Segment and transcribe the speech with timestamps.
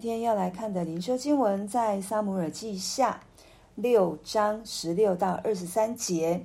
[0.00, 3.20] 今天要来看的灵修经文在撒母耳记下
[3.74, 6.42] 六章十六到二十三节。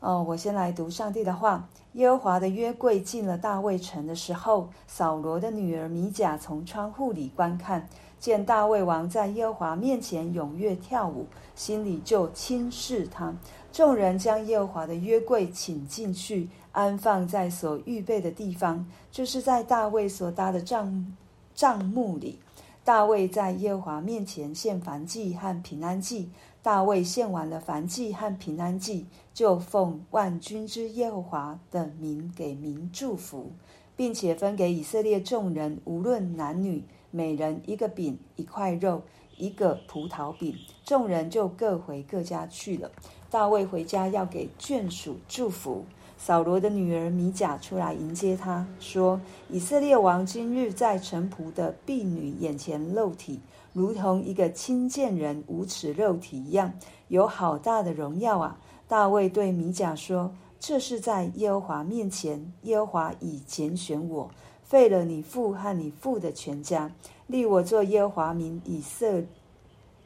[0.00, 1.66] 哦，我先来读上帝的话。
[1.94, 7.88] 耶和华的约柜进了大卫城的时候，扫罗的女儿米甲从窗户里观看，
[8.20, 13.34] 见大卫王在耶和华面前踊跃跳舞，心里就轻视他。
[13.72, 21.16] 众人将耶和华的约柜请进去，安放在所预备的地方，就是在大卫所搭的帐
[21.54, 22.38] 帐幕里。
[22.84, 26.30] 大卫在耶和华面前献燔祭和平安祭。
[26.62, 33.50] 大卫献完了燔祭和平安祭，就奉万军之耶和华的名给民祝福，
[33.96, 39.02] 并且分给以色列众人，无论男女，每人一个饼、一块肉、
[39.36, 40.54] 一个葡萄饼。
[40.84, 42.92] 众人就各回各家去了。
[43.28, 45.84] 大卫回家要给眷属祝福。
[46.24, 53.40] 扫罗的女儿米甲出来迎接他，说：“以色列王今日在臣仆的婢女眼前露体。”
[53.74, 56.74] 如同一个亲贱人无耻肉体一样，
[57.08, 58.56] 有好大的荣耀啊！
[58.86, 64.30] 大卫对米甲说：“这是在耶和华面前，耶和华已拣选我，
[64.62, 66.92] 废了你父和你父的全家，
[67.26, 69.24] 立我做耶和华民以色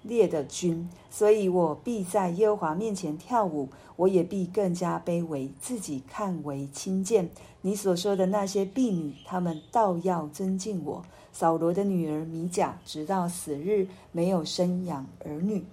[0.07, 7.29] 列的君，所以我必在耶和华面前跳舞，我也必更加卑微，自己看为轻贱。
[7.61, 15.67] 你所说的那些婢女，她们倒要尊敬我。”扫罗的女儿米甲，直到死日没有生养儿女。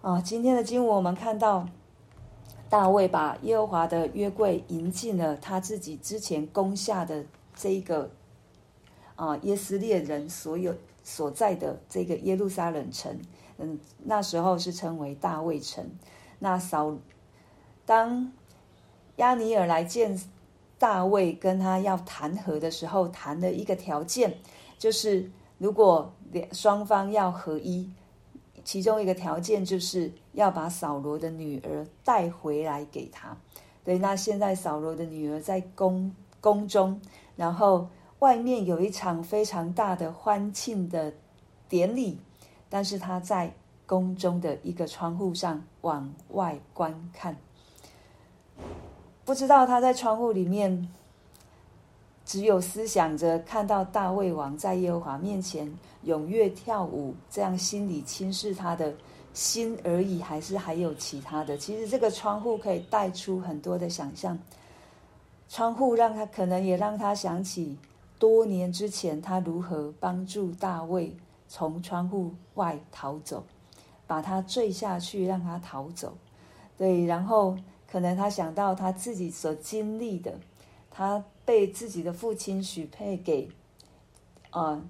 [0.00, 1.68] 啊，今天的经文我们看到，
[2.70, 7.24] 大卫把耶和华的约柜迎进了他自己之前攻下的
[7.56, 8.12] 这一个
[9.16, 13.18] 啊耶斯列人所有所在的这个耶路撒冷城。
[13.58, 15.84] 嗯，那时候是称为大卫城。
[16.38, 16.96] 那扫
[17.84, 18.32] 当
[19.16, 20.20] 亚尼尔来见
[20.78, 24.38] 大卫，跟他要谈和的时候，谈了一个条件。
[24.78, 27.90] 就是如果两双方要合一，
[28.62, 33.34] 其中一个条件就是要把扫罗的女儿带回来给他。
[33.82, 37.00] 对，那现在扫罗的女儿在宫宫中，
[37.36, 37.88] 然后
[38.18, 41.14] 外面有一场非常大的欢庆的
[41.68, 42.18] 典礼，
[42.68, 43.52] 但是他在
[43.86, 47.36] 宫中的一个窗户上往外观看，
[49.24, 50.88] 不知道他在窗户里面。
[52.24, 55.72] 只有思想着看到大卫王在耶和华面前
[56.04, 58.92] 踊跃跳舞，这样心里轻视他的
[59.32, 61.56] 心而已，还是还有其他的？
[61.56, 64.36] 其实这个窗户可以带出很多的想象。
[65.48, 67.78] 窗户让他可能也让他想起
[68.18, 71.16] 多年之前他如何帮助大卫
[71.48, 73.44] 从窗户外逃走，
[74.06, 76.16] 把他坠下去让他逃走。
[76.76, 77.56] 对，然后
[77.90, 80.38] 可能他想到他自己所经历的，
[80.90, 81.24] 他。
[81.46, 83.48] 被自己的父亲许配给，
[84.50, 84.82] 啊、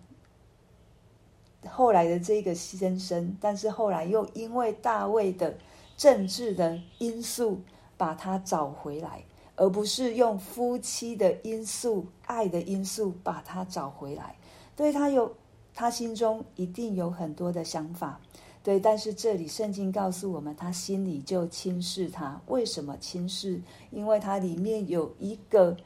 [1.61, 5.55] 呃，后来的这个先生，但是后来又因为大卫的
[5.99, 7.61] 政治的因素
[7.99, 9.23] 把他找回来，
[9.55, 14.35] 而不是用夫妻的因素、爱的因素把他找回来。
[14.75, 15.37] 对，他有，
[15.77, 18.19] 他心中一定有很多的想法，
[18.65, 22.41] 对，但是这里圣经告诉我们，他心里就轻视他。
[22.47, 23.61] 为什么轻视？
[23.93, 25.77] 因为他里面有一个。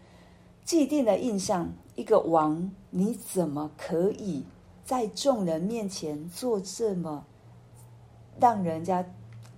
[0.63, 4.45] 既定的印象，一个王，你怎么可以
[4.85, 7.25] 在众人面前做这么
[8.39, 9.05] 让人家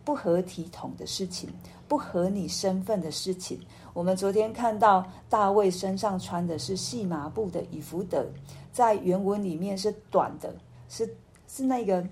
[0.04, 1.50] 不合体统的事情，
[1.86, 3.60] 不合你身份的事情？
[3.92, 8.26] 我们昨天看到大卫身上穿的是细麻布的以弗得，
[8.72, 10.54] 在原文里面是短的，
[10.88, 11.16] 是
[11.46, 12.04] 是那个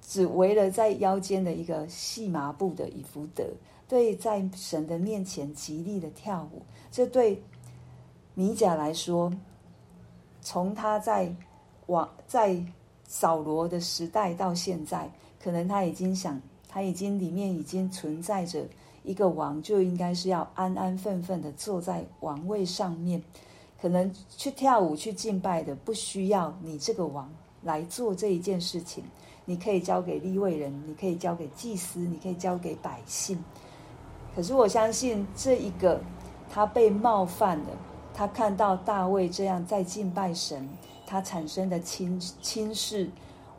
[0.00, 3.44] 只围了在腰间的一个细麻布的以福德，
[3.88, 7.42] 对，在神的面前极力的跳舞，这对。
[8.36, 9.32] 米甲来说，
[10.40, 11.32] 从他在
[11.86, 12.60] 王在
[13.06, 15.08] 扫罗的时代到现在，
[15.40, 18.66] 可能他已经想，他已经里面已经存在着
[19.04, 23.22] 一个王，就应该是要安安分分的坐在王位上面，
[23.80, 27.30] 可能去跳舞去敬拜的，不需要你这个王
[27.62, 29.04] 来做这一件事情，
[29.44, 33.42] 你可以交给立位人，你可以交给祭司，你可以交给百姓。
[34.34, 36.00] 可是我相信这一个
[36.50, 37.70] 他被冒犯了。
[38.16, 40.68] 他看到大卫这样在敬拜神，
[41.04, 43.10] 他产生的轻轻视，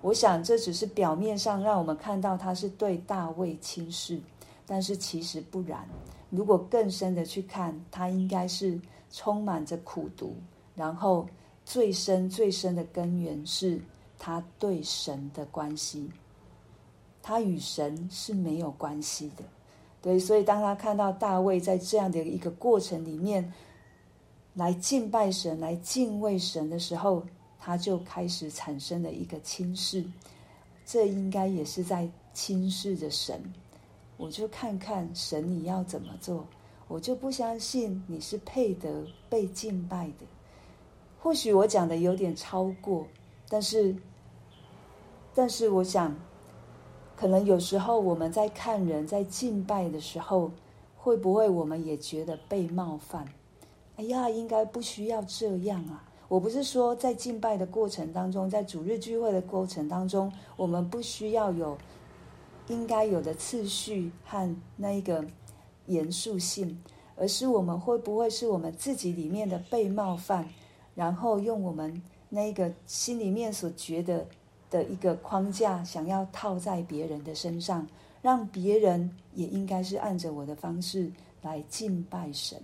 [0.01, 4.17] 我想这只是表面上让我们看到他是对大卫轻视，
[4.65, 5.85] 但是其实不然。
[6.29, 8.79] 如果更深的去看，他应该是
[9.11, 10.35] 充满着苦毒，
[10.75, 11.27] 然后
[11.63, 13.79] 最深最深的根源是
[14.17, 16.09] 他对神的关系，
[17.21, 19.43] 他与神是没有关系的。
[20.01, 23.51] 对，所以当他看到大卫在这样的一个过程里面，
[24.53, 27.23] 来敬拜神，来敬畏神的时候，
[27.59, 30.05] 他就开始产生了一个轻视，
[30.85, 33.41] 这应该也是在轻视着神。
[34.17, 36.45] 我就看看神你要怎么做，
[36.87, 40.25] 我就不相信你是配得被敬拜的。
[41.19, 43.07] 或许我讲的有点超过，
[43.49, 43.95] 但是，
[45.33, 46.15] 但是我想，
[47.15, 50.51] 可能有时候我们在看人在敬拜的时候，
[50.95, 53.27] 会不会我们也觉得被冒犯？
[53.95, 56.03] 哎呀，应该不需要这样啊！
[56.27, 61.77] 我不是说在敬拜的过程当中，在主日聚会的过程当中，我们不需要有
[62.67, 65.23] 应该有的次序和那一个
[65.87, 66.81] 严肃性，
[67.15, 70.47] 而是我们会不会是我们自己里面的被冒犯？
[70.95, 74.25] 然后用我们那个心里面所觉得
[74.69, 77.87] 的一个框架，想要套在别人的身上，
[78.21, 81.11] 让别人也应该是按着我的方式
[81.41, 82.59] 来敬拜神。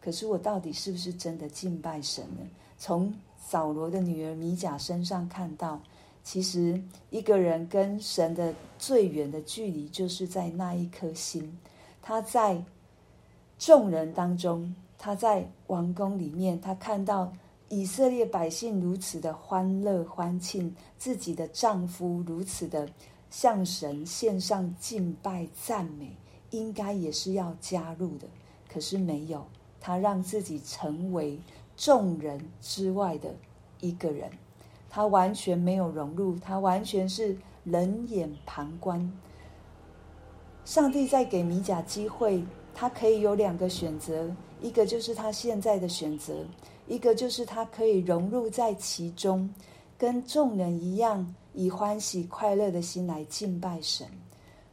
[0.00, 2.46] 可是我到底是不是真的敬拜神呢？
[2.78, 5.80] 从扫罗的女儿米甲身上看到，
[6.22, 6.80] 其实
[7.10, 11.58] 一个人跟神的最远的距离，就是在那一颗心。
[12.08, 12.64] 他在
[13.58, 17.30] 众人当中，他在王宫里面，他看到。
[17.68, 22.88] 以色列百姓如此的欢乐欢庆，自己的丈夫如此的
[23.28, 26.16] 向神献上敬拜赞美，
[26.48, 28.26] 应该也是要加入的。
[28.72, 29.46] 可是没有，
[29.78, 31.38] 他让自己成为
[31.76, 33.34] 众人之外的
[33.80, 34.30] 一个人，
[34.88, 39.12] 他完全没有融入，他完全是冷眼旁观。
[40.68, 42.44] 上帝在给米甲机会，
[42.74, 44.30] 他可以有两个选择，
[44.60, 46.44] 一个就是他现在的选择。
[46.86, 49.48] 一个就是他可以融入在其中，
[49.96, 54.06] 跟众人一样，以欢喜快乐的心来敬拜神。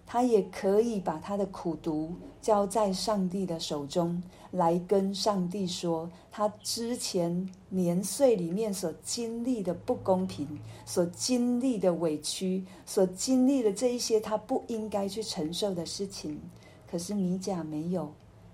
[0.06, 4.22] 他也可以把他的苦毒交在上帝的手中，
[4.52, 10.48] 来跟上帝说他之前年岁里面所经历的不公平，
[10.86, 16.40] 所经历的委屈，所经历的这一些他不应该去承受的事情。
[16.90, 18.12] 可是米甲没有。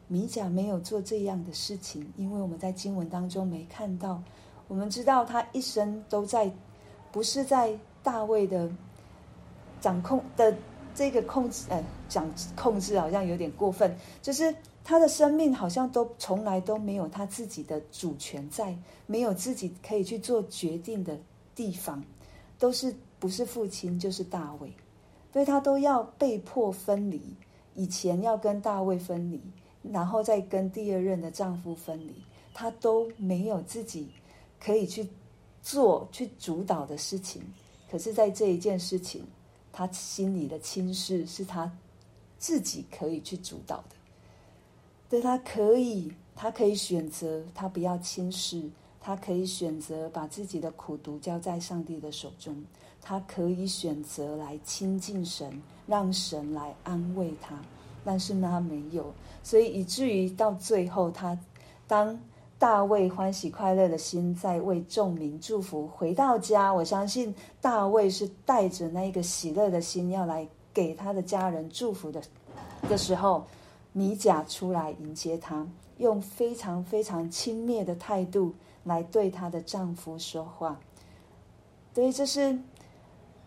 [0.07, 4.21] 米甲没有做这样的事情，因为我们在经文当中没看到。
[4.67, 6.51] 我们知道他一生都在，
[7.13, 8.69] 不是在大卫的
[9.79, 10.53] 掌控的
[10.95, 14.53] 这个控制，呃，讲控制好像有点过分，就是
[14.83, 18.77] 他的生命好像都从来都没有他自己的主权在，
[19.07, 21.17] 没有自己可以去做决定的
[21.55, 22.03] 地方，
[22.57, 24.71] 都是不是父亲就是大卫，
[25.33, 27.21] 所以他都要被迫分离，
[27.75, 29.41] 以前要跟大卫分离。
[29.91, 32.13] 然后再跟第二任的丈夫分离，
[32.53, 34.07] 她都没有自己
[34.63, 35.09] 可以去
[35.63, 37.41] 做、去主导的事情。
[37.89, 39.25] 可是，在这一件事情，
[39.71, 41.71] 他心里的轻视是他
[42.37, 43.95] 自己可以去主导的。
[45.09, 48.63] 对，他可以，他可以选择，他不要轻视，
[48.99, 52.55] 他可以选择把自己的苦毒交在上帝的手中，
[53.01, 57.61] 他可以选择来亲近神，让神来安慰他。
[58.03, 59.13] 但是呢，他没有，
[59.43, 61.37] 所以以至于到最后，他
[61.87, 62.19] 当
[62.61, 72.21] 大卫欢喜快乐的心在为众民祝福，回到家，我相信大卫是带着那一个喜乐的心要来给他的家人祝福的
[72.87, 73.43] 的时候，
[73.93, 75.67] 米甲出来迎接他，
[75.97, 78.53] 用非常非常轻蔑的态度
[78.83, 80.79] 来对她的丈夫说话，
[81.95, 82.55] 对，这是。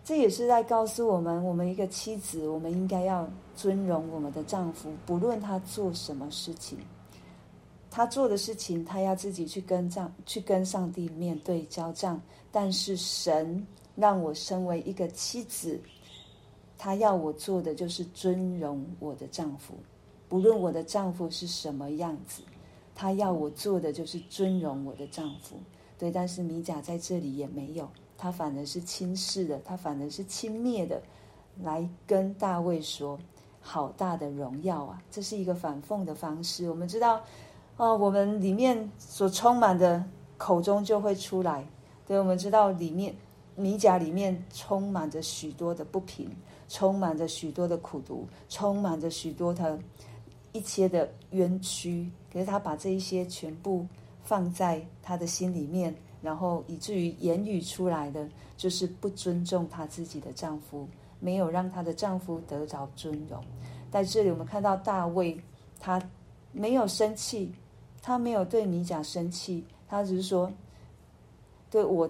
[0.02, 6.76] 这也是在告诉我们，我们一个妻子，我们应该要尊荣我们的丈夫，不论他做什么事情，
[7.95, 12.21] 他做的事情，他要自己去跟账，去跟上帝面对交账。
[12.51, 15.81] 但是神让我身为一个妻子，
[16.77, 19.75] 他要我做的就是尊荣我的丈夫，
[20.29, 22.43] 不论我的丈夫是什么样子，
[22.97, 25.55] 他要我做的就是尊荣我的丈夫。
[25.97, 27.89] 对，但是米甲在这里也没有。
[28.19, 31.01] 他反而是轻视的，他反而是轻蔑的，
[31.63, 33.17] 来跟大卫说
[33.63, 36.69] ：“好大的荣耀啊！”这是一个反讽的方式。
[36.69, 37.23] 我们知道，
[37.76, 40.04] 啊、我们里面所充满的
[40.37, 41.66] 口中就会出来。
[42.07, 43.14] 对，我们知道里面
[43.57, 46.31] 米甲里面充满着许多的不平，
[46.69, 49.78] 充满着许多的苦毒，充满着许多的
[50.52, 52.11] 一切的冤屈。
[52.33, 53.87] 可是他把这一些全部
[54.23, 55.95] 放在他的心里面。
[56.23, 58.26] 然后以至于言语出来的
[58.57, 60.88] 就是不尊重她自己的丈夫，
[61.21, 63.45] 没有让她的丈夫得着尊荣。
[63.90, 65.38] 在这里，我们看到大卫，
[65.78, 66.00] 他
[66.50, 67.52] 没有生气，
[68.06, 70.52] 他没有对米甲生气，他只是说
[71.70, 72.06] ：“对我，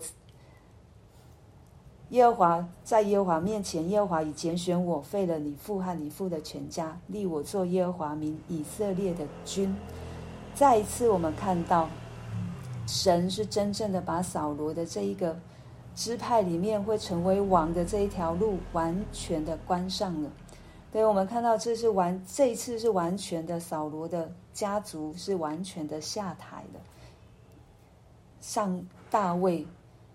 [2.08, 9.72] 耶和华在耶和华面前，耶和华已拣选我，废了你父和你父的全家，立我做耶和华民以色列的君。”
[10.52, 11.88] 再一次，我们看到。
[12.86, 15.34] 神是真正的把扫罗的这一个
[15.94, 20.30] 支派里面会成为王的这一条路完全的关上了。
[20.94, 26.78] 所以我们看到这是完这一次是完全的扫罗的家族是完全的下台了。
[28.40, 29.66] 上大卫，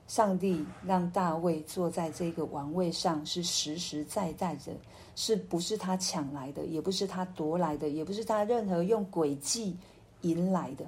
[0.07, 4.71] 上帝让大卫坐在这个王位上是实实在在的，
[5.17, 9.75] 是不是他抢来的，也不是他夺来的，也不是他任何用诡计
[10.21, 10.86] 赢来的。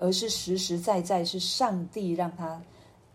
[0.00, 2.60] 而是实实在在是上帝让他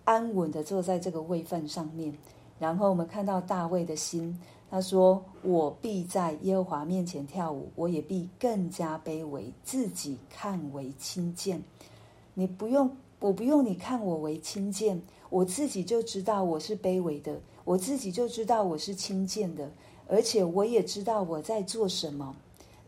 [0.05, 2.17] 安稳的坐在这个位份上面，
[2.59, 4.39] 然后我们看到大卫的心，
[4.73, 11.61] 他说：“我必在耶和华面前跳舞，我也必更加卑微，自己看为轻贱。
[12.33, 12.89] 你不用，
[13.19, 14.99] 我不用你看我为轻贱，
[15.29, 19.69] 我自己就知道我是卑微的，我自己就知道我是轻贱的，
[20.07, 22.35] 而且我也知道我在做什么。”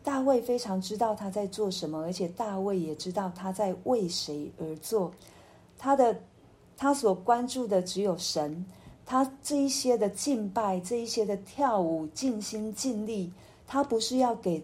[0.02, 5.12] 大卫非常知道他在做什么，而且大卫也知道他在为谁而做。
[5.78, 6.18] 他的
[6.76, 8.66] 他所关注的只有神。
[9.06, 13.32] 他这一些的敬拜，这一些的跳舞，尽心尽力，
[13.66, 14.62] 他不是要给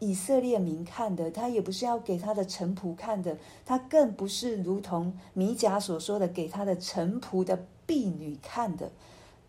[0.00, 8.90] 以色列民看的，他也不是要给他的臣仆看的，他更不是如同米甲所说的给他的臣仆的婢女看的。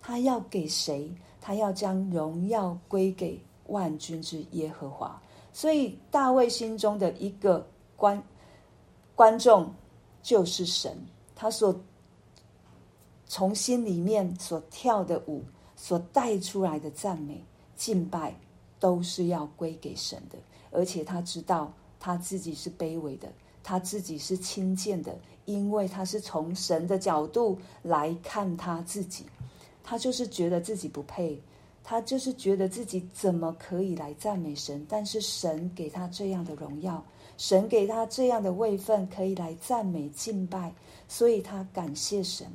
[0.01, 1.11] 他要给谁？
[1.41, 3.41] 他要将荣耀归给。
[3.69, 5.21] 万军之耶和华，
[5.53, 7.63] 所以大卫心中的一个
[7.95, 8.19] 观
[9.13, 9.71] 观众
[10.23, 10.97] 就是神，
[11.35, 11.79] 他所
[13.29, 15.43] 从心里面所跳的舞，
[15.75, 17.41] 所带出来的赞美
[17.77, 18.35] 敬拜，
[18.79, 20.37] 都是要归给神的。
[20.71, 23.31] 而且他知道他自己是卑微的，
[23.63, 29.25] 他自己是轻贱的，因为他是从神的角度来看他自己，
[29.83, 31.39] 他就是觉得自己不配。
[31.81, 37.03] 他就是觉得自己怎么可以来赞美神，但是神给他这样的荣耀，
[37.37, 40.73] 神给他这样的位分，可以来赞美敬拜，
[41.07, 42.45] 所以他感谢神。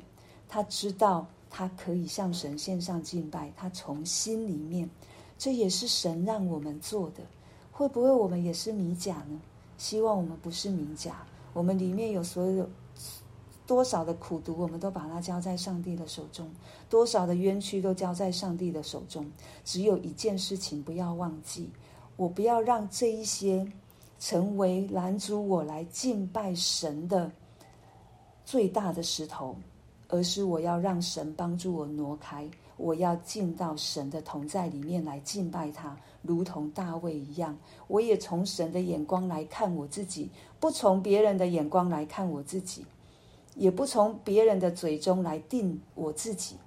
[0.47, 4.89] 他知道他可以向神献上敬拜，他从心里面，
[5.37, 7.23] 这也是神让我们做的。
[7.71, 9.41] 会不会我们也是米甲呢？
[9.77, 12.69] 希望我们不是米甲，我们里面有所有。
[13.67, 16.45] 多少的苦毒，我们都把它交在上帝的手中；
[16.87, 19.25] 多少的冤屈，都交在上帝的手中。
[19.63, 21.67] 只有一件事情不要忘记：
[22.15, 23.67] 我不要让这一些
[24.19, 27.31] 成为拦阻我来敬拜神的
[28.45, 29.55] 最大的石头，
[30.07, 32.49] 而是我要让神帮助我挪开。
[32.77, 37.57] 我要进到神的同在里面来敬拜他，如同大卫一样。
[37.87, 42.85] 我也从神的眼光来看我自己，不从别人的眼光来看我自己。
[43.55, 46.57] 也不从别人的嘴中来定我自己，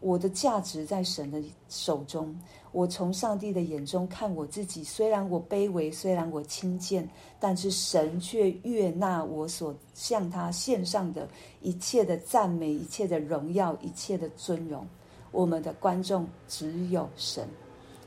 [0.00, 2.38] 我的价值在神的手中。
[2.74, 11.28] 我从上帝的眼中看我自己，虽然我卑微，虽然我轻贱，但是神却悦纳我所向他献上的
[11.62, 14.84] 一切的赞美，一切的荣耀，一切的尊荣。
[15.30, 17.48] 我们的观众只有神，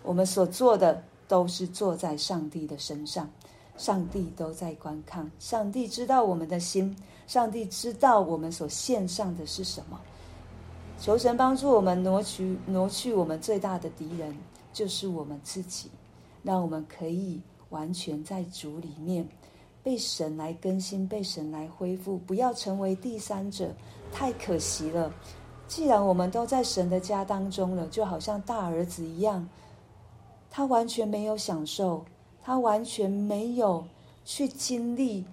[0.03, 3.29] 我们所做的都是坐在上帝的身上。
[3.77, 6.93] 上帝都在观看，上帝知道我们的心，
[7.25, 9.97] 上帝知道我们所献上的是什么。
[10.99, 14.35] 求神帮助我们挪去挪去我们最大的敌人，
[14.77, 15.89] 就是我们自己，
[16.43, 19.27] 让我们可以完全在主里面
[19.81, 23.73] 被神来更新，被神来恢复，不要成为第三者，
[24.11, 25.11] 太可惜了。
[25.67, 29.49] 既然我们都在神的家当中了，就好像大儿子一样，
[30.51, 32.05] 他完全没有享受。
[32.43, 33.83] 他完全没有
[34.25, 35.25] 去经历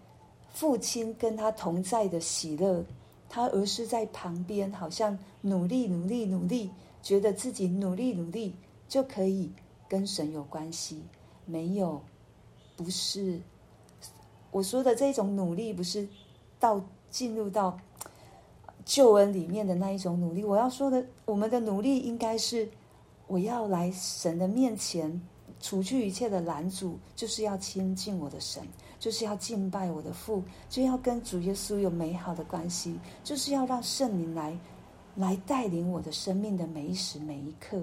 [0.55, 2.83] 父亲跟他同在的喜乐，
[3.29, 6.71] 他而是在旁边，好像努力努力努力，
[7.03, 8.55] 觉得自己努力努力
[8.88, 9.50] 就可以
[9.88, 11.03] 跟神有关系。
[11.47, 12.00] 没有，
[12.76, 13.41] 不是
[14.50, 16.09] 我说的这种努力，不是
[16.59, 17.79] 到进入到
[18.85, 20.45] 救恩里面的那一种努力。
[20.45, 22.69] 我要说的，我们的努力应该是
[23.26, 25.21] 我要来神的面前。
[25.61, 28.62] 除去一切的拦阻，就是要亲近我的神，
[28.99, 34.59] 就是要敬拜我的父，就要跟主耶稣有美好的关系，就是要让圣灵来，
[35.17, 37.83] 来带领我的生命的每一时每一刻。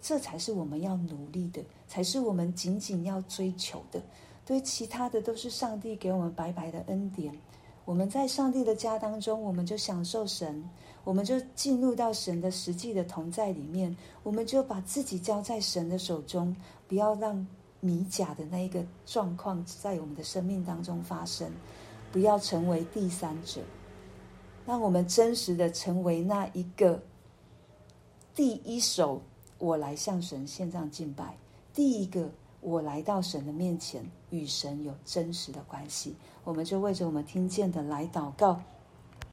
[0.00, 4.00] 这才是我们要努力的，才是我们紧紧要追求的。
[4.44, 7.38] 对其他的都是上帝给我们白白的恩典。
[7.84, 10.68] 我们在上帝的家当中，我们就享受神。
[11.02, 16.54] 我们就进入到神的实际的同在里面，我们就把自己交在神的手中，
[16.86, 17.46] 不要让
[17.80, 21.50] 米甲的那一个状况在我们的生命当中发生，
[22.12, 23.62] 不要成为第三者，
[24.66, 27.02] 让我们真实的成为那一个
[28.34, 29.22] 第一手，
[29.60, 31.36] 我来向神献上敬拜，
[31.72, 32.28] 第一个
[32.60, 36.16] 我来到神的面前，与神有真实的关系。
[36.42, 38.60] 我们就为着我们听见的来祷告，